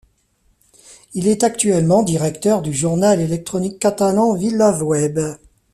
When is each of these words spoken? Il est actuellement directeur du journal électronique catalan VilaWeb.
Il 1.13 1.27
est 1.27 1.43
actuellement 1.43 2.01
directeur 2.01 2.63
du 2.63 2.73
journal 2.73 3.19
électronique 3.21 3.77
catalan 3.77 4.33
VilaWeb. 4.33 5.19